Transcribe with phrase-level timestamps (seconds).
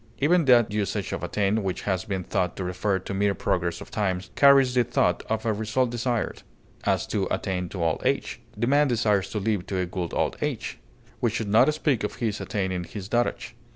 [0.17, 3.91] Even that usage of attain which has been thought to refer to mere progress of
[3.91, 6.41] time carries the thought of a result desired;
[6.85, 10.37] as, to attain to old age; the man desires to live to a good old
[10.41, 10.79] age;
[11.21, 13.53] we should not speak of his attaining his dotage.